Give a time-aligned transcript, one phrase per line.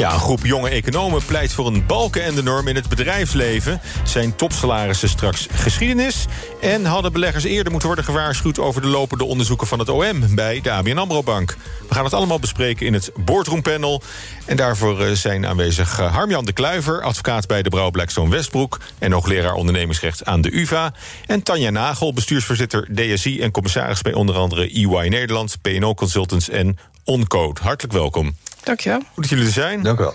[0.00, 3.80] Ja, een groep jonge economen pleit voor een balken en de norm in het bedrijfsleven.
[4.04, 6.26] Zijn topsalarissen straks geschiedenis?
[6.60, 8.58] En hadden beleggers eerder moeten worden gewaarschuwd...
[8.58, 11.56] over de lopende onderzoeken van het OM bij de ABN AMRO Bank?
[11.88, 14.02] We gaan het allemaal bespreken in het boardroompanel.
[14.46, 17.02] En daarvoor eh, zijn aanwezig eh, Harmjan de Kluiver...
[17.02, 18.80] advocaat bij de Brouw Blackstone Westbroek...
[18.98, 20.92] en hoogleraar ondernemingsrecht aan de UvA.
[21.26, 23.40] En Tanja Nagel, bestuursvoorzitter DSI...
[23.40, 25.56] en commissaris bij onder andere EY Nederland...
[25.62, 27.60] PNO Consultants en Oncode.
[27.62, 28.34] Hartelijk welkom.
[28.62, 28.98] Dankjewel.
[28.98, 29.82] Goed dat jullie er zijn.
[29.82, 30.14] Dank u wel.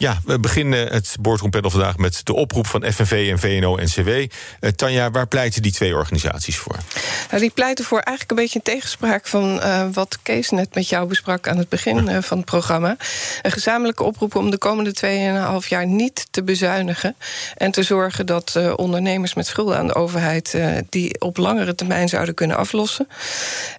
[0.00, 4.08] Ja, we beginnen het boardroompanel vandaag met de oproep van FNV en VNO-NCW.
[4.08, 4.26] Uh,
[4.60, 6.76] eh, Tanja, waar pleiten die twee organisaties voor?
[7.30, 10.88] Nou, die pleiten voor eigenlijk een beetje een tegenspraak van uh, wat Kees net met
[10.88, 12.96] jou besprak aan het begin uh, van het programma.
[13.42, 14.94] Een gezamenlijke oproep om de komende
[15.62, 17.16] 2,5 jaar niet te bezuinigen.
[17.56, 22.34] En te zorgen dat ondernemers met schulden aan de overheid die op langere termijn zouden
[22.34, 23.08] kunnen aflossen.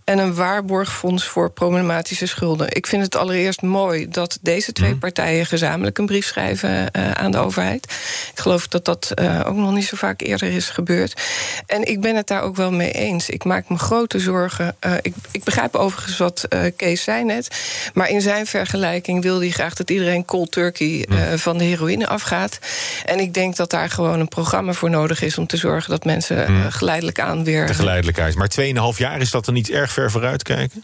[0.04, 2.76] En een waarborgfonds voor problematische schulden.
[2.76, 5.00] Ik vind het allereerst mooi dat deze twee mhm.
[5.00, 7.86] partijen gezamenlijk een brief schrijven uh, aan de overheid.
[8.34, 11.22] Ik geloof dat dat uh, ook nog niet zo vaak eerder is gebeurd.
[11.66, 13.30] En ik ben het daar ook wel mee eens.
[13.30, 14.76] Ik maak me grote zorgen.
[14.86, 17.48] Uh, ik, ik, begrijp overigens wat Kees zei net.
[17.94, 22.60] Maar in zijn vergelijking wil hij graag dat iedereen cold turkey van de heroïne afgaat.
[23.06, 26.06] En ik denk dat daar gewoon een programma voor nodig is om te zorgen dat
[26.06, 26.72] mensen mm.
[26.72, 27.68] geleidelijk aan weer.
[27.68, 28.36] De geleidelijkheid.
[28.36, 28.52] Maar
[28.94, 30.84] 2,5 jaar is dat er niet erg ver vooruit kijken?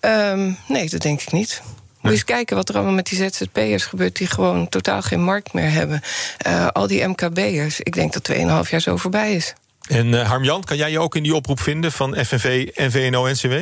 [0.00, 1.62] Um, nee, dat denk ik niet.
[2.00, 4.16] Moet je eens kijken wat er allemaal met die ZZP'ers gebeurt...
[4.16, 6.00] die gewoon totaal geen markt meer hebben.
[6.46, 7.80] Uh, al die MKB'ers.
[7.80, 9.54] Ik denk dat 2,5 jaar zo voorbij is.
[9.88, 13.54] En uh, Harmjan, kan jij je ook in die oproep vinden van FNV en VNO-NCW?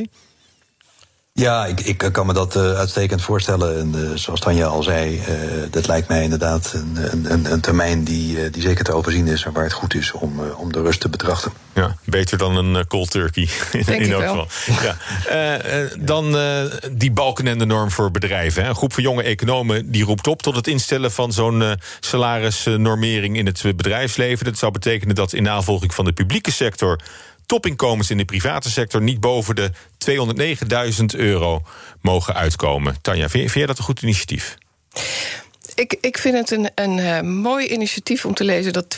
[1.38, 3.78] Ja, ik, ik kan me dat uh, uitstekend voorstellen.
[3.78, 5.24] En uh, zoals Tanja al zei, uh,
[5.70, 9.52] dat lijkt mij inderdaad een, een, een termijn die, die zeker te overzien is en
[9.52, 11.52] waar het goed is om, om de rust te betrachten.
[11.74, 13.48] Ja, beter dan een cold turkey.
[13.72, 14.48] Denk in elk geval.
[14.82, 14.96] Ja.
[15.98, 16.36] dan
[16.92, 18.62] die balken en de norm voor bedrijven.
[18.62, 18.68] Hè.
[18.68, 23.46] Een groep van jonge economen die roept op tot het instellen van zo'n salarisnormering in
[23.46, 24.44] het bedrijfsleven.
[24.44, 26.98] Dat zou betekenen dat in navolging van de publieke sector
[27.48, 29.70] topinkomens in de private sector niet boven de
[30.98, 31.62] 209.000 euro
[32.00, 32.96] mogen uitkomen.
[33.00, 34.56] Tanja, vind, vind jij dat een goed initiatief?
[35.78, 38.96] Ik, ik vind het een, een uh, mooi initiatief om te lezen dat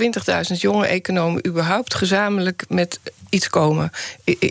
[0.53, 3.91] 20.000 jonge economen überhaupt gezamenlijk met iets komen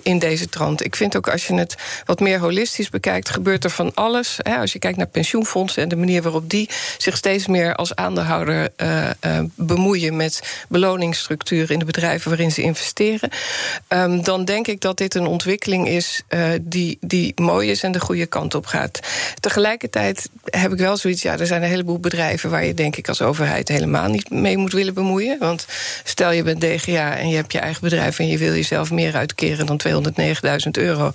[0.04, 0.86] in deze trant.
[0.86, 1.76] Ik vind ook als je het
[2.06, 4.44] wat meer holistisch bekijkt, gebeurt er van alles.
[4.44, 8.70] Als je kijkt naar pensioenfondsen en de manier waarop die zich steeds meer als aandeelhouder
[8.78, 13.30] uh, uh, bemoeien met beloningsstructuren in de bedrijven waarin ze investeren,
[13.88, 16.24] um, dan denk ik dat dit een ontwikkeling is
[16.62, 19.00] die, die mooi is en de goede kant op gaat.
[19.40, 22.19] Tegelijkertijd heb ik wel zoiets, ja, er zijn een heleboel bedrijven
[22.50, 25.40] waar je denk ik als overheid helemaal niet mee moet willen bemoeien.
[25.40, 25.66] Want
[26.04, 28.92] stel je bent DGA en je hebt je eigen bedrijf en je wil je zelf
[28.92, 31.12] meer uitkeren dan 209.000 euro.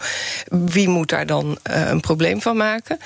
[0.48, 2.98] Wie moet daar dan uh, een probleem van maken?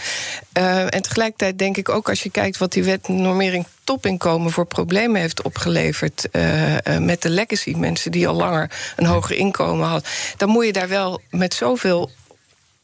[0.58, 4.66] Uh, en tegelijkertijd denk ik ook als je kijkt wat die wet normering topinkomen voor
[4.66, 10.10] problemen heeft opgeleverd uh, met de legacy, mensen die al langer een hoger inkomen hadden,
[10.36, 12.10] dan moet je daar wel met zoveel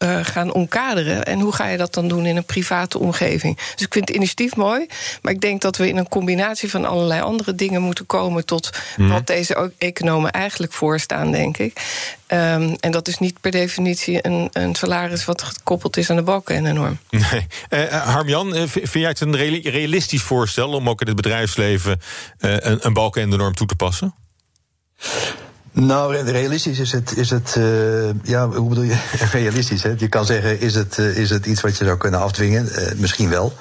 [0.04, 1.25] uh, gaan omkaderen.
[1.25, 3.56] En hoe ga je dat dan doen in een private omgeving?
[3.56, 4.87] Dus ik vind het initiatief mooi.
[5.22, 8.70] Maar ik denk dat we in een combinatie van allerlei andere dingen moeten komen tot
[8.97, 9.09] mm.
[9.09, 11.72] wat deze economen eigenlijk voorstaan, denk ik.
[12.28, 16.22] Um, en dat is niet per definitie een, een, salaris wat gekoppeld is aan de
[16.22, 16.98] balken en de norm.
[17.31, 17.47] Nee.
[17.70, 22.00] Uh, Harmjan, vind jij het een realistisch voorstel om ook in het bedrijfsleven
[22.41, 24.14] uh, een, een balken en de norm toe te passen?
[25.76, 27.64] Nou, realistisch is het, is het uh,
[28.22, 28.98] ja, hoe bedoel je
[29.32, 29.82] realistisch?
[29.82, 29.94] Hè?
[29.96, 32.68] Je kan zeggen, is het, uh, is het iets wat je zou kunnen afdwingen?
[32.68, 33.52] Uh, misschien wel.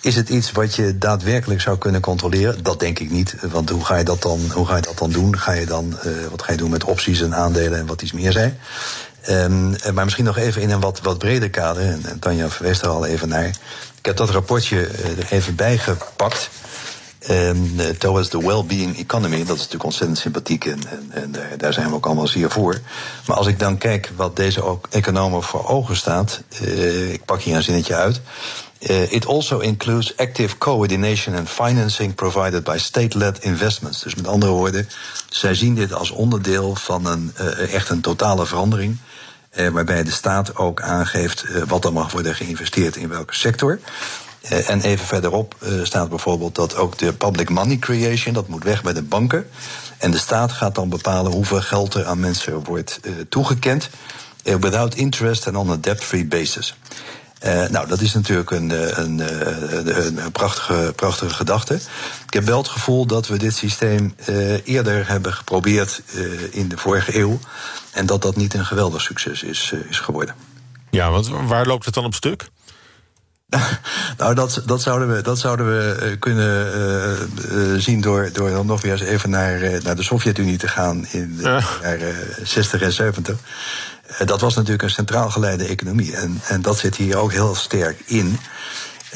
[0.00, 2.62] Is het iets wat je daadwerkelijk zou kunnen controleren?
[2.62, 3.36] Dat denk ik niet.
[3.50, 5.38] Want hoe ga je dat dan, hoe ga je dat dan doen?
[5.38, 5.98] Ga je dan,
[6.30, 8.58] wat ga je doen met opties en aandelen en wat iets meer zijn?
[9.30, 11.82] Um, maar misschien nog even in een wat, wat breder kader.
[11.82, 13.46] En, Tanja verwees er al even naar.
[13.98, 16.50] Ik heb dat rapportje er even bijgepakt.
[17.30, 19.36] Um, towards the well-being economy.
[19.36, 20.80] Dat is natuurlijk ontzettend sympathiek en,
[21.10, 22.80] en, en, daar zijn we ook allemaal zeer voor.
[23.26, 27.56] Maar als ik dan kijk wat deze economen voor ogen staat, uh, ik pak hier
[27.56, 28.20] een zinnetje uit.
[29.08, 34.02] It also includes active coordination and financing provided by state-led investments.
[34.02, 34.88] Dus met andere woorden,
[35.28, 37.32] zij zien dit als onderdeel van een
[37.70, 38.96] echt een totale verandering.
[39.72, 43.78] Waarbij de staat ook aangeeft wat er mag worden geïnvesteerd in welke sector.
[44.52, 48.64] Uh, en even verderop uh, staat bijvoorbeeld dat ook de public money creation, dat moet
[48.64, 49.46] weg bij de banken.
[49.98, 53.90] En de staat gaat dan bepalen hoeveel geld er aan mensen wordt uh, toegekend.
[54.42, 56.76] without interest and on a debt-free basis.
[57.70, 58.70] Nou, dat is natuurlijk een,
[59.00, 59.22] een,
[60.06, 61.74] een, prachtige, prachtige gedachte.
[62.26, 64.14] Ik heb wel het gevoel dat we dit systeem
[64.64, 66.02] eerder hebben geprobeerd
[66.50, 67.38] in de vorige eeuw.
[67.92, 70.34] En dat dat niet een geweldig succes is, is geworden.
[70.90, 72.48] Ja, want waar loopt het dan op stuk?
[74.18, 76.66] nou, dat, dat, zouden we, dat zouden we kunnen
[77.52, 81.06] uh, zien door, door dan nog weer eens even naar, naar de Sovjet-Unie te gaan
[81.10, 83.36] in de jaren 60 en 70.
[84.24, 86.16] dat was natuurlijk een centraal geleide economie.
[86.16, 88.38] En, en dat zit hier ook heel sterk in.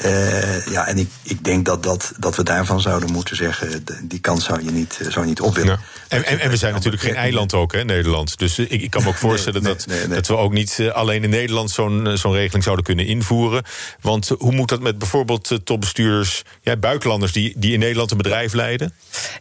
[0.05, 3.85] Uh, ja, en ik, ik denk dat, dat, dat we daarvan zouden moeten zeggen...
[4.03, 5.79] die kans zou je niet, zou je niet op willen.
[6.09, 6.17] Ja.
[6.17, 8.39] En, en, en, we zijn natuurlijk geen eiland ook, hè, Nederland.
[8.39, 10.81] Dus ik, ik kan me ook voorstellen nee, nee, dat, nee, dat we ook niet
[10.93, 11.71] alleen in Nederland...
[11.71, 13.63] zo'n zo'n regeling zouden kunnen invoeren.
[14.01, 16.43] Want hoe moet dat met bijvoorbeeld topbestuurders...
[16.63, 18.95] Ja, buitenlanders die, die in Nederland een bedrijf leiden?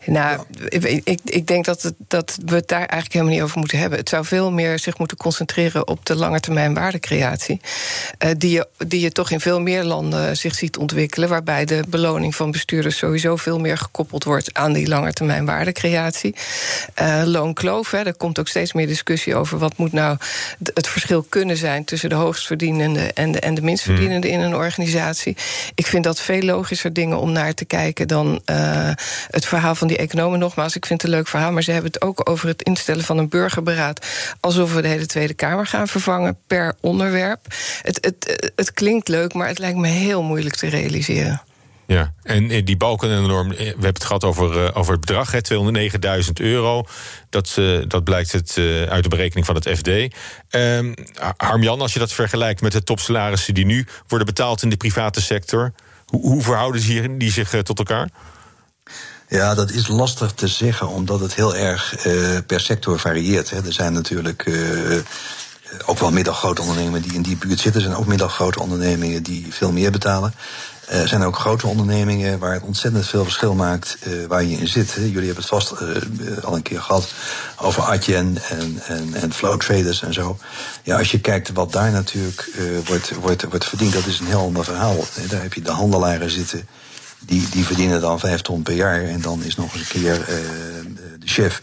[0.05, 3.59] Nou, ik, ik, ik denk dat, het, dat we het daar eigenlijk helemaal niet over
[3.59, 3.99] moeten hebben.
[3.99, 7.61] Het zou veel meer zich moeten concentreren op de langetermijn waardecreatie.
[8.25, 11.29] Uh, die, je, die je toch in veel meer landen zich ziet ontwikkelen.
[11.29, 16.35] Waarbij de beloning van bestuurders sowieso veel meer gekoppeld wordt aan die langetermijn waardecreatie.
[17.01, 20.17] Uh, loonkloof, hè, er komt ook steeds meer discussie over wat moet nou
[20.73, 25.37] het verschil kunnen zijn tussen de hoogstverdienende en de, en de minstverdienende in een organisatie.
[25.75, 28.91] Ik vind dat veel logischer dingen om naar te kijken dan uh,
[29.29, 30.39] het verhaal van die economen.
[30.39, 33.03] Nogmaals, ik vind het een leuk verhaal, maar ze hebben het ook over het instellen
[33.03, 34.05] van een burgerberaad.
[34.39, 37.39] Alsof we de hele Tweede Kamer gaan vervangen per onderwerp.
[37.81, 41.41] Het, het, het klinkt leuk, maar het lijkt me heel moeilijk te realiseren.
[41.85, 45.31] Ja, en die balken en norm, we hebben het gehad over, over het bedrag,
[46.25, 46.85] 209.000 euro.
[47.29, 47.57] Dat,
[47.87, 48.55] dat blijkt het
[48.89, 49.87] uit de berekening van het FD.
[50.55, 50.93] Um,
[51.37, 55.21] Harmjan, als je dat vergelijkt met de topsalarissen die nu worden betaald in de private
[55.21, 55.73] sector,
[56.05, 58.09] hoe, hoe verhouden die, die zich tot elkaar?
[59.29, 63.49] Ja, dat is lastig te zeggen, omdat het heel erg uh, per sector varieert.
[63.49, 63.65] Hè.
[63.65, 64.97] Er zijn natuurlijk uh,
[65.85, 67.81] ook wel middelgrote ondernemingen die in die buurt zitten.
[67.81, 70.33] Zijn ook middelgrote ondernemingen die veel meer betalen.
[70.87, 74.67] Er zijn ook grote ondernemingen waar het ontzettend veel verschil maakt uh, waar je in
[74.67, 74.91] zit.
[74.91, 77.13] Jullie hebben het vast uh, al een keer gehad
[77.61, 80.37] over Adyen en, en, en flow traders en zo.
[80.83, 82.51] Ja, als je kijkt wat daar natuurlijk
[82.85, 85.05] wordt, wordt, wordt verdiend, dat is een heel ander verhaal.
[85.29, 86.67] Daar heb je de handelaren zitten
[87.19, 89.03] die, die verdienen dan vijf ton per jaar.
[89.03, 90.25] En dan is nog eens een keer
[91.19, 91.61] de chef.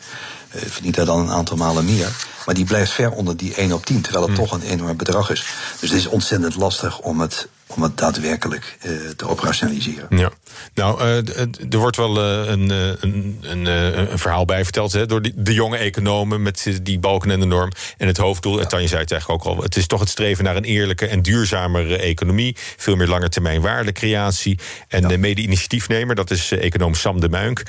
[0.55, 2.09] Uh, verdient daar dan een aantal malen meer.
[2.47, 4.47] Maar die blijft ver onder die 1 op 10, terwijl het hmm.
[4.47, 5.47] toch een enorm bedrag is.
[5.81, 10.19] Dus het is ontzettend lastig om het om het daadwerkelijk uh, te operationaliseren.
[10.19, 10.31] Ja,
[10.75, 11.39] nou, uh,
[11.71, 15.55] er wordt wel uh, een, een, een, een, verhaal bij verteld hè, door die, de
[15.55, 17.71] jonge economen met die balken en de norm.
[17.97, 20.45] En het hoofddoel, en Tanja zei het eigenlijk ook al, het is toch het streven
[20.45, 22.57] naar een eerlijke en duurzamere economie.
[22.77, 24.59] Veel meer langetermijn waardecreatie.
[24.89, 25.09] En ja.
[25.09, 27.63] de mede-initiatiefnemer, dat is econoom Sam de Muink,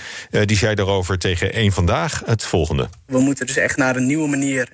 [0.46, 2.90] die zei daarover tegen één vandaag het volgende.
[3.06, 4.70] We moeten dus echt naar een nieuwe manier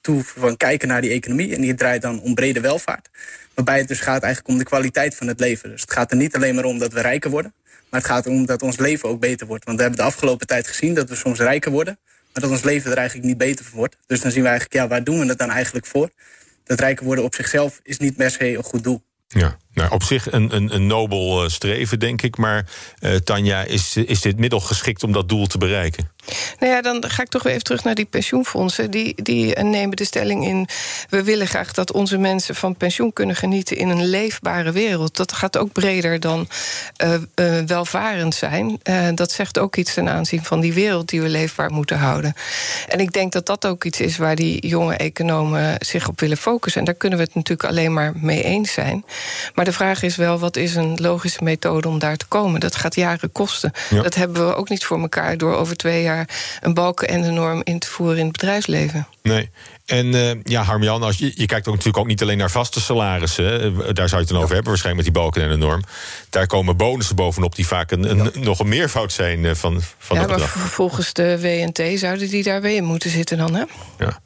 [0.00, 1.54] toe van kijken naar die economie.
[1.54, 3.08] En die draait dan om brede welvaart.
[3.54, 5.70] Waarbij het dus gaat eigenlijk om de kwaliteit van het leven.
[5.70, 7.54] Dus het gaat er niet alleen maar om dat we rijker worden.
[7.88, 9.64] Maar het gaat erom dat ons leven ook beter wordt.
[9.64, 11.98] Want we hebben de afgelopen tijd gezien dat we soms rijker worden.
[12.32, 13.96] Maar dat ons leven er eigenlijk niet beter van wordt.
[14.06, 16.10] Dus dan zien we eigenlijk, ja, waar doen we het dan eigenlijk voor?
[16.64, 19.02] Dat rijker worden op zichzelf is niet per se een goed doel.
[19.28, 22.36] Ja, nou, op zich een, een, een nobel streven, denk ik.
[22.36, 22.66] Maar
[23.00, 26.10] uh, Tanja, is, is dit middel geschikt om dat doel te bereiken?
[26.58, 28.90] Nou ja, dan ga ik toch weer even terug naar die pensioenfondsen.
[28.90, 30.68] Die, die nemen de stelling in...
[31.08, 33.76] we willen graag dat onze mensen van pensioen kunnen genieten...
[33.76, 35.16] in een leefbare wereld.
[35.16, 36.48] Dat gaat ook breder dan
[37.66, 38.80] welvarend zijn.
[39.14, 41.08] Dat zegt ook iets ten aanzien van die wereld...
[41.08, 42.34] die we leefbaar moeten houden.
[42.88, 44.16] En ik denk dat dat ook iets is...
[44.16, 46.80] waar die jonge economen zich op willen focussen.
[46.80, 49.04] En daar kunnen we het natuurlijk alleen maar mee eens zijn.
[49.54, 52.60] Maar de vraag is wel, wat is een logische methode om daar te komen?
[52.60, 53.72] Dat gaat jaren kosten.
[53.90, 54.02] Ja.
[54.02, 56.28] Dat hebben we ook niet voor elkaar door over twee jaar
[56.60, 59.06] een balken en de norm in te voeren in het bedrijfsleven.
[59.22, 59.50] Nee.
[59.86, 62.80] En uh, ja, Harmjan, als je, je kijkt ook natuurlijk ook niet alleen naar vaste
[62.80, 63.74] salarissen.
[63.94, 65.82] Daar zou je het dan over hebben, waarschijnlijk met die balken en de norm.
[66.30, 70.16] Daar komen bonussen bovenop die vaak een, een nog een meervoud zijn eh, van, van
[70.16, 70.56] ja, bedrag.
[70.56, 73.64] Maar volgens de WNT zouden die daar weer in moeten zitten dan, hè?
[73.98, 74.20] Ja.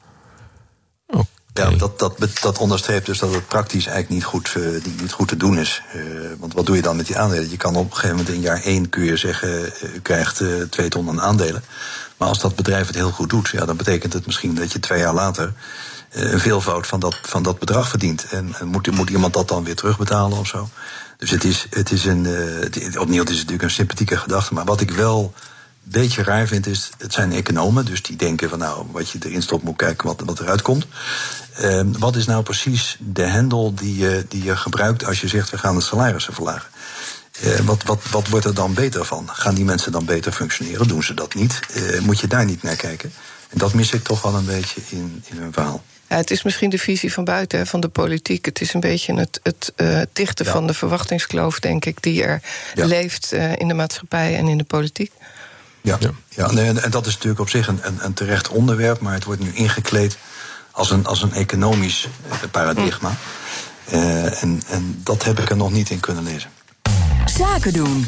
[1.57, 5.27] Ja, dat, dat, dat onderstreept dus dat het praktisch eigenlijk niet goed, uh, niet goed
[5.27, 5.81] te doen is.
[5.95, 6.01] Uh,
[6.39, 7.49] want wat doe je dan met die aandelen?
[7.49, 10.43] Je kan op een gegeven moment in jaar één kun je zeggen, uh, u krijgt
[10.69, 11.63] twee ton aan aandelen.
[12.17, 14.79] Maar als dat bedrijf het heel goed doet, ja, dan betekent het misschien dat je
[14.79, 15.53] twee jaar later
[16.09, 18.25] een veelvoud van dat, van dat bedrag verdient.
[18.29, 20.69] En, en moet, moet iemand dat dan weer terugbetalen of zo?
[21.17, 24.53] Dus het is, het is een, het, opnieuw, het is natuurlijk een sympathieke gedachte.
[24.53, 25.33] Maar wat ik wel
[25.91, 29.41] beetje raar vind, is het zijn economen, dus die denken van nou, wat je erin
[29.41, 30.87] stopt moet kijken wat, wat eruit komt.
[31.61, 35.49] Uh, wat is nou precies de hendel die je, die je gebruikt als je zegt
[35.49, 36.69] we gaan de salarissen verlagen?
[37.43, 39.29] Uh, wat, wat, wat wordt er dan beter van?
[39.31, 40.87] Gaan die mensen dan beter functioneren?
[40.87, 41.59] Doen ze dat niet?
[41.75, 43.13] Uh, moet je daar niet naar kijken?
[43.49, 45.83] En dat mis ik toch wel een beetje in, in hun verhaal.
[46.09, 48.45] Ja, het is misschien de visie van buiten, van de politiek.
[48.45, 52.41] Het is een beetje het, het uh, dichten van de verwachtingskloof, denk ik, die er
[52.73, 55.11] leeft uh, in de maatschappij en in de politiek.
[55.87, 56.11] Ja, ja.
[56.29, 59.23] ja nee, en, dat is natuurlijk op zich een, een, een, terecht onderwerp, maar het
[59.23, 60.17] wordt nu ingekleed
[60.71, 62.07] als een, als een economisch
[62.51, 63.09] paradigma.
[63.09, 63.97] Mm.
[64.25, 66.49] en, en dat heb ik er nog niet in kunnen lezen.
[67.25, 68.07] Zaken doen.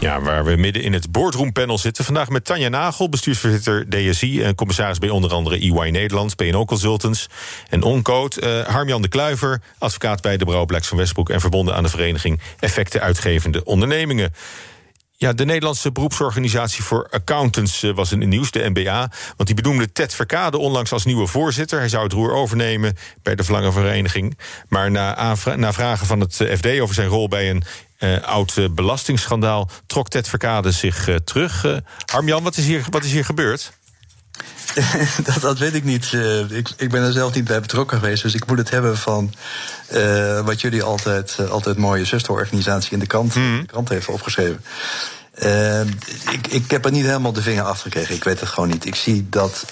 [0.00, 2.04] Ja, waar we midden in het boardroompanel zitten.
[2.04, 4.42] Vandaag met Tanja Nagel, bestuursvoorzitter DSI...
[4.42, 7.26] en commissaris bij onder andere EY Nederland, PNO Consultants
[7.68, 8.64] en Oncode.
[8.66, 11.30] Uh, Harmjan de Kluiver, advocaat bij de Brouwblacks van Westbroek...
[11.30, 14.32] en verbonden aan de vereniging Effecten Uitgevende Ondernemingen.
[15.18, 19.10] Ja, de Nederlandse beroepsorganisatie voor accountants uh, was in het nieuws, de NBA.
[19.36, 21.78] Want die benoemde Ted Verkade onlangs als nieuwe voorzitter.
[21.78, 24.38] Hij zou het roer overnemen bij de Verlangenvereniging.
[24.68, 27.62] Maar na, na vragen van het eh, FD over zijn rol bij een
[27.98, 31.82] uh, oud belastingsschandaal trok Ted Verkade zich terug.
[32.06, 33.72] Harmjan, wat is hier, wat is hier gebeurd?
[35.24, 36.12] dat, dat, weet ik niet.
[36.50, 38.22] ik, ik, ben er zelf niet bij betrokken geweest.
[38.22, 39.34] Dus ik moet het hebben van
[40.44, 43.60] wat jullie altijd, altijd mooie zusterorganisatie in de krant, mm.
[43.60, 44.64] de krant heeft opgeschreven.
[46.30, 48.14] ik, ik heb er niet helemaal de vinger achter gekregen.
[48.14, 48.86] Ik weet het gewoon niet.
[48.86, 49.64] Ik zie dat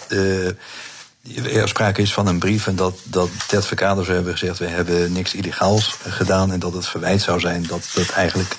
[1.32, 4.58] er sprake is van een brief en dat, dat Ted zou hebben gezegd...
[4.58, 7.66] we hebben niks illegaals gedaan en dat het verwijt zou zijn...
[7.66, 8.56] dat, dat, eigenlijk,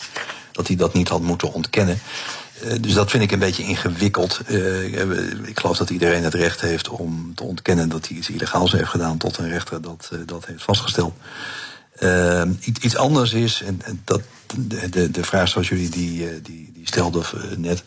[0.51, 2.01] dat hij dat niet had moeten ontkennen.
[2.65, 4.39] Uh, dus dat vind ik een beetje ingewikkeld.
[4.47, 7.89] Uh, ik geloof dat iedereen het recht heeft om te ontkennen...
[7.89, 11.13] dat hij iets illegaals heeft gedaan tot een rechter dat, uh, dat heeft vastgesteld.
[12.59, 14.21] Iets, iets, anders is, en, dat,
[14.57, 17.25] de, de, vraag zoals jullie die, die, die stelden
[17.57, 17.83] net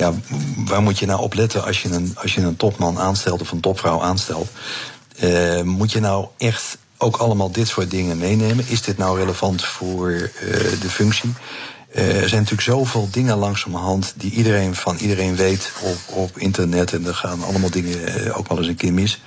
[0.00, 0.12] ja,
[0.56, 3.52] waar moet je nou op letten als je een, als je een topman aanstelt of
[3.52, 4.48] een topvrouw aanstelt?
[5.22, 8.64] Uh, moet je nou echt ook allemaal dit soort dingen meenemen?
[8.68, 10.30] Is dit nou relevant voor uh,
[10.80, 11.32] de functie?
[11.94, 16.92] Uh, er zijn natuurlijk zoveel dingen langzamerhand die iedereen van iedereen weet op, op internet.
[16.92, 19.20] En er gaan allemaal dingen ook wel eens een keer mis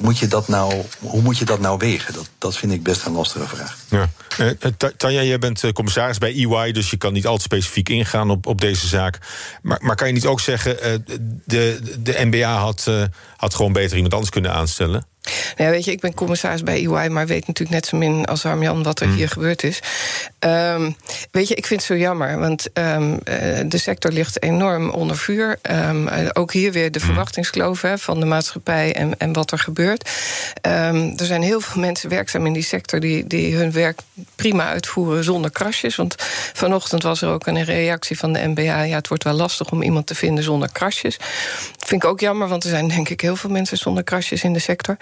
[0.00, 2.14] moet je dat nou, hoe moet je dat nou wegen?
[2.14, 3.76] Dat, dat vind ik best een lastige vraag.
[3.88, 4.08] Ja.
[4.38, 4.50] Uh,
[4.96, 8.46] Tanja, jij bent commissaris bij EY, dus je kan niet al te specifiek ingaan op,
[8.46, 9.18] op deze zaak.
[9.62, 11.04] Maar, maar kan je niet ook zeggen,
[11.44, 12.90] de, de NBA had,
[13.36, 15.06] had gewoon beter iemand anders kunnen aanstellen?
[15.56, 18.24] Nou ja, weet je, ik ben commissaris bij EY, maar weet natuurlijk net zo min
[18.24, 19.14] als Armjan wat er mm.
[19.14, 19.80] hier gebeurd is.
[20.38, 20.96] Um,
[21.30, 23.18] weet je, ik vind het zo jammer, want um,
[23.68, 25.58] de sector ligt enorm onder vuur.
[25.70, 27.04] Um, ook hier weer de mm.
[27.04, 30.10] verwachtingskloof van de maatschappij en, en wat er gebeurt.
[30.62, 34.00] er zijn heel veel mensen werkzaam in die sector die, die hun werk
[34.36, 35.96] prima uitvoeren zonder krasjes.
[35.96, 36.14] Want
[36.52, 38.82] vanochtend was er ook een reactie van de NBA.
[38.82, 41.16] Ja, het wordt wel lastig om iemand te vinden zonder krasjes.
[41.88, 44.52] Vind ik ook jammer, want er zijn denk ik heel veel mensen zonder krasjes in
[44.52, 44.96] de sector.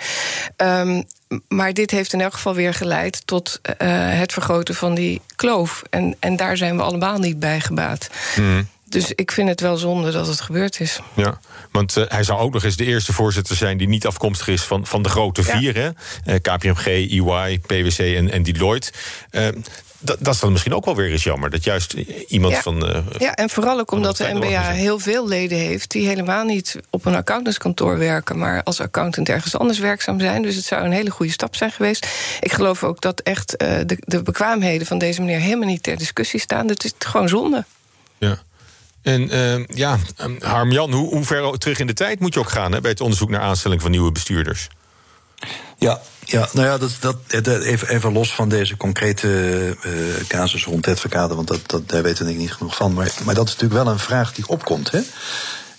[0.57, 1.05] Um,
[1.49, 3.75] maar dit heeft in elk geval weer geleid tot uh,
[4.19, 5.83] het vergroten van die kloof.
[5.91, 8.09] En, en daar zijn we allemaal niet bij gebaat.
[8.37, 8.69] Mm.
[8.97, 11.01] Dus ik vind het wel zonde dat het gebeurd is.
[11.15, 14.49] Ja, want uh, hij zou ook nog eens de eerste voorzitter zijn die niet afkomstig
[14.49, 15.89] is van, van de grote vier: hè?
[16.25, 18.93] Uh, KPMG, EY, PwC en, en Deloitte.
[19.31, 19.49] Uh,
[19.99, 21.51] dat, is dan misschien ook wel weer eens jammer.
[21.51, 21.93] Dat juist
[22.29, 22.89] iemand van.
[22.89, 26.77] Uh, ja, en vooral ook omdat de MBA heel veel leden heeft die helemaal niet
[26.91, 30.43] op een accountantskantoor werken, maar als accountant ergens anders werkzaam zijn.
[30.43, 32.07] Dus het zou een hele goede stap zijn geweest.
[32.41, 35.97] Ik geloof ook dat echt uh, de, de bekwaamheden van deze meneer helemaal niet ter
[35.97, 36.67] discussie staan.
[36.67, 37.65] Dat is gewoon zonde.
[38.19, 38.39] Ja.
[39.07, 39.99] En uh, ja,
[40.41, 43.01] Harm-Jan, hoe, hoe ver terug in de tijd moet je ook gaan hè, bij het
[43.01, 44.69] onderzoek naar aanstelling van nieuwe bestuurders?
[45.79, 49.29] Ja, ja, nou ja, dat, dat, even, los van deze concrete
[49.87, 49.93] uh,
[50.29, 52.93] casus rond het verkade, want dat, dat, daar weten we niet genoeg van.
[52.95, 54.91] Maar, maar dat is natuurlijk wel een vraag die opkomt.
[54.91, 55.01] Hè?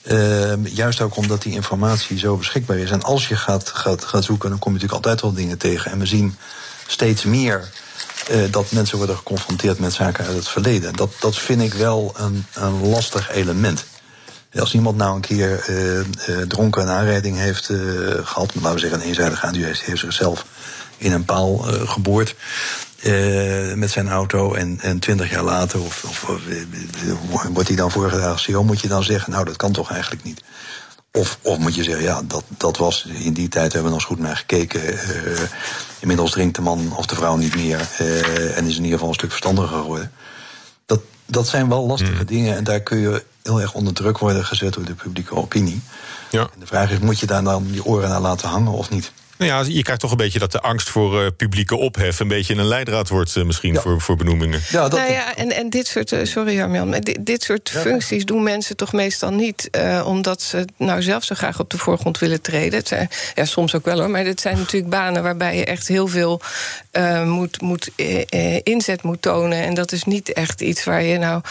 [0.03, 2.91] Uh, juist ook omdat die informatie zo beschikbaar is.
[2.91, 5.91] En als je gaat, gaat, gaat zoeken, dan kom je natuurlijk altijd wel dingen tegen.
[5.91, 6.35] En we zien
[6.87, 7.69] steeds meer
[8.31, 10.95] uh, dat mensen worden geconfronteerd met zaken uit het verleden.
[10.95, 13.85] Dat, dat vind ik wel een, een lastig element.
[14.59, 16.05] Als iemand nou een keer uh, uh,
[16.47, 17.79] dronken een aanrijding heeft uh,
[18.23, 20.45] gehad, laten we zeggen een eenzijdige aandoen, heeft, zichzelf
[20.97, 22.35] in een paal geboord
[23.75, 26.25] met zijn auto en, en twintig jaar later, of, of,
[27.53, 30.23] wordt hij dan voorgedragen als CEO, moet je dan zeggen, nou dat kan toch eigenlijk
[30.23, 30.41] niet.
[31.17, 34.07] Of, of moet je zeggen, ja, dat, dat was in die tijd hebben we nog
[34.07, 34.81] eens goed naar gekeken.
[35.99, 37.89] inmiddels drinkt de man of de vrouw niet meer
[38.55, 40.11] en is in ieder geval een stuk verstandiger geworden.
[40.85, 42.25] Dat, dat zijn wel lastige hmm.
[42.25, 45.81] dingen en daar kun je heel erg onder druk worden gezet door de publieke opinie.
[46.29, 46.41] Ja.
[46.41, 49.11] En de vraag is, moet je daar dan je oren naar laten hangen of niet?
[49.37, 52.19] Nou ja, je krijgt toch een beetje dat de angst voor uh, publieke ophef...
[52.19, 53.81] een beetje een leidraad wordt uh, misschien ja.
[53.81, 54.61] voor, voor benoemingen.
[54.69, 54.99] Ja, dat...
[54.99, 57.79] Nou ja, en, en dit soort, uh, sorry Arjan, dit, dit soort ja.
[57.79, 59.69] functies doen mensen toch meestal niet...
[60.05, 62.79] omdat ze nou zelf zo graag op de voorgrond willen treden.
[62.79, 65.23] Het zijn, ja, soms ook wel hoor, maar dit zijn natuurlijk banen...
[65.23, 66.41] waarbij je echt heel veel
[67.25, 67.89] moet, moet,
[68.63, 69.63] inzet moet tonen.
[69.63, 71.41] En dat is niet echt iets waar je nou...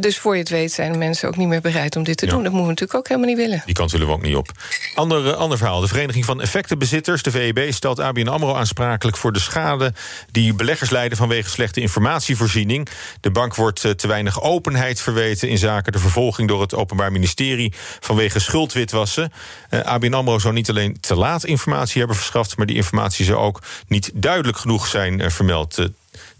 [0.00, 2.42] dus voor je het weet zijn mensen ook niet meer bereid om dit te doen.
[2.42, 3.62] Dat moeten we natuurlijk ook helemaal niet willen.
[3.66, 4.50] Die kant willen we ook niet op.
[4.94, 9.38] Ander, ander verhaal, de Vereniging van Effectenbezitters de VEB, stelt ABN AMRO aansprakelijk voor de
[9.38, 9.92] schade...
[10.30, 12.88] die beleggers leiden vanwege slechte informatievoorziening.
[13.20, 15.48] De bank wordt eh, te weinig openheid verweten...
[15.48, 17.72] in zaken de vervolging door het Openbaar Ministerie...
[18.00, 19.32] vanwege schuldwitwassen.
[19.68, 22.56] Eh, ABN AMRO zou niet alleen te laat informatie hebben verschaft...
[22.56, 25.78] maar die informatie zou ook niet duidelijk genoeg zijn uh, vermeld.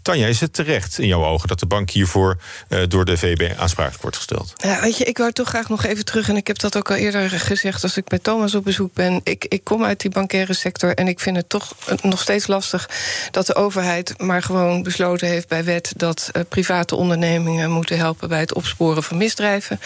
[0.05, 2.37] Tanja, is het terecht in jouw ogen dat de bank hiervoor
[2.69, 4.53] uh, door de VB aansprakelijk wordt gesteld?
[4.55, 6.29] Ja, weet je, ik wou toch graag nog even terug.
[6.29, 9.21] En ik heb dat ook al eerder gezegd als ik met Thomas op bezoek ben.
[9.23, 12.89] Ik, ik kom uit die bankaire sector en ik vind het toch nog steeds lastig
[13.31, 18.29] dat de overheid maar gewoon besloten heeft bij wet dat uh, private ondernemingen moeten helpen
[18.29, 19.79] bij het opsporen van misdrijven.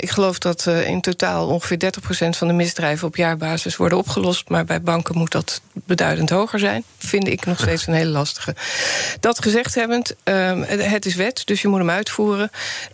[0.00, 1.78] Ik geloof dat in totaal ongeveer
[2.24, 4.48] 30% van de misdrijven op jaarbasis worden opgelost.
[4.48, 6.84] Maar bij banken moet dat beduidend hoger zijn.
[6.98, 8.54] Vind ik nog steeds een hele lastige.
[9.20, 12.50] Dat gezegd hebbend, um, het is wet, dus je moet hem uitvoeren.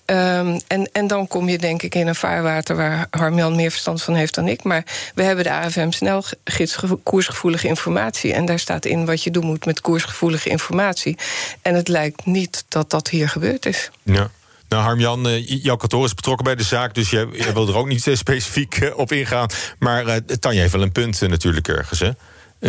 [0.06, 4.02] Um, en, en dan kom je denk ik in een vaarwater waar Harmjan meer verstand
[4.02, 4.62] van heeft dan ik.
[4.62, 4.84] Maar
[5.14, 8.32] we hebben de AFM snelgids koersgevoelige informatie.
[8.32, 11.18] En daar staat in wat je doen moet met koersgevoelige informatie.
[11.62, 13.90] En het lijkt niet dat dat hier gebeurd is.
[14.02, 14.30] Ja.
[14.68, 17.88] Nou, Harmjan, uh, jouw kantoor is betrokken bij de zaak, dus jij, wil er ook
[17.88, 19.48] niet uh, specifiek uh, op ingaan.
[19.78, 22.10] Maar uh, Tanja heeft wel een punt natuurlijk ergens, hè?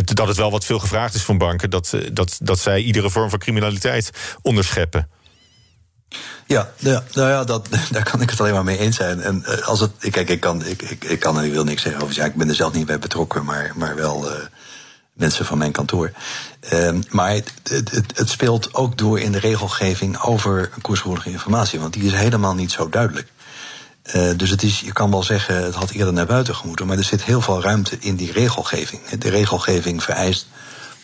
[0.03, 3.09] Dat het wel wat veel gevraagd is van banken, dat, eh, dat, dat zij iedere
[3.09, 4.09] vorm van criminaliteit
[4.41, 5.09] onderscheppen.
[6.47, 9.21] Ja, ja, nou ja, dat, daar kan ik het alleen maar mee eens zijn.
[9.21, 11.81] En uh, als het, kijk, ik kan, ik, ik, ik kan en ik wil niks
[11.81, 12.15] zeggen over.
[12.15, 14.37] Ja, ik ben er zelf niet bij betrokken, maar, maar wel uh,
[15.13, 16.11] mensen van mijn kantoor.
[16.73, 21.93] Uh, maar het, het, het, speelt ook door in de regelgeving over koersgevoelige informatie, want
[21.93, 23.27] die is helemaal niet zo duidelijk.
[24.13, 26.97] Uh, dus het is, je kan wel zeggen, het had eerder naar buiten gemoeten, maar
[26.97, 29.01] er zit heel veel ruimte in die regelgeving.
[29.09, 30.47] De regelgeving vereist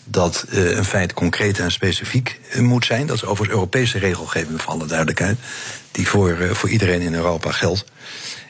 [0.03, 3.07] dat uh, een feit concreet en specifiek uh, moet zijn.
[3.07, 5.37] Dat is overigens Europese regelgeving, voor alle duidelijkheid,
[5.91, 7.85] die voor, voor iedereen in Europa geldt.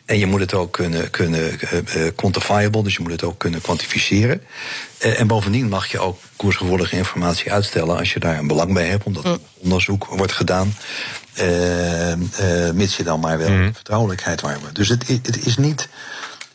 [0.05, 1.60] En je moet het ook kunnen, kunnen
[1.96, 4.41] uh, quantifiable, dus je moet het ook kunnen kwantificeren.
[5.05, 8.88] Uh, en bovendien mag je ook koersgevoelige informatie uitstellen als je daar een belang bij
[8.88, 9.38] hebt, omdat mm.
[9.58, 10.74] onderzoek wordt gedaan.
[12.74, 13.74] Mits je dan maar wel mm.
[13.74, 14.75] vertrouwelijkheid waarborgt.
[14.75, 15.89] Dus het, het is niet.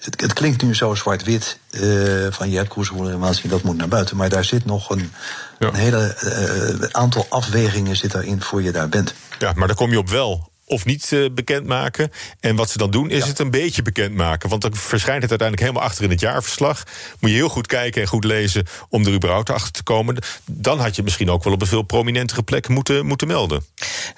[0.01, 1.59] Het, het klinkt nu zo zwart-wit
[2.31, 4.17] van je hebt informatie, dat moet naar buiten.
[4.17, 5.13] Maar daar zit nog een,
[5.59, 5.69] ja.
[5.69, 9.15] een hele aantal afwegingen zit daarin voor je daar bent.
[9.39, 12.11] Ja, maar daar kom je op wel of niet uh, bekendmaken.
[12.41, 13.27] En wat ze dan doen, is ja.
[13.27, 14.49] het een beetje bekendmaken.
[14.49, 16.83] Want dan verschijnt het uiteindelijk helemaal achter in het jaarverslag.
[17.21, 20.17] Moet je heel goed kijken en goed lezen om er überhaupt achter te komen.
[20.45, 23.65] Dan had je misschien ook wel op een veel prominentere plek moeten, moeten melden.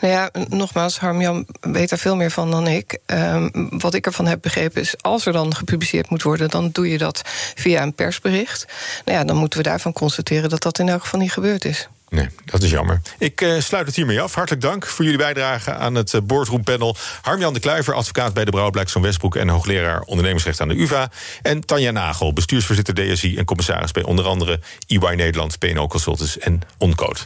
[0.01, 2.99] Nou ja, nogmaals, Harmjan weet daar veel meer van dan ik.
[3.07, 6.51] Um, wat ik ervan heb begrepen is, als er dan gepubliceerd moet worden...
[6.51, 7.23] dan doe je dat
[7.55, 8.67] via een persbericht.
[9.05, 11.89] Nou ja, dan moeten we daarvan constateren dat dat in elk geval niet gebeurd is.
[12.09, 13.01] Nee, dat is jammer.
[13.19, 14.35] Ik uh, sluit het hiermee af.
[14.35, 16.97] Hartelijk dank voor jullie bijdrage aan het uh, boardroom panel.
[17.23, 19.37] Harmjan de Kluiver, advocaat bij de Brouwblijks van Westbroek...
[19.37, 21.11] en hoogleraar ondernemersrecht aan de UvA.
[21.43, 23.37] En Tanja Nagel, bestuursvoorzitter DSI...
[23.37, 27.21] en commissaris bij onder andere EY Nederland, PNO Consultants en Oncode.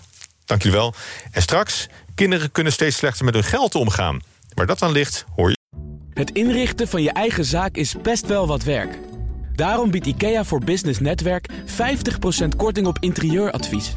[0.45, 0.95] Dank jullie wel.
[1.31, 4.21] En straks, kinderen kunnen steeds slechter met hun geld omgaan.
[4.55, 5.57] Waar dat aan ligt, hoor je...
[6.14, 8.99] Het inrichten van je eigen zaak is best wel wat werk.
[9.55, 13.97] Daarom biedt IKEA voor Business Netwerk 50% korting op interieuradvies...